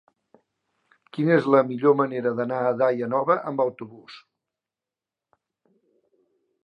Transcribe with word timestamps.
Quina 1.17 1.35
és 1.41 1.49
la 1.55 1.59
millor 1.67 1.95
manera 1.99 2.31
d'anar 2.39 2.61
a 2.63 2.71
Daia 2.79 3.11
Nova 3.13 3.37
amb 3.51 3.65
autobús? 3.67 4.19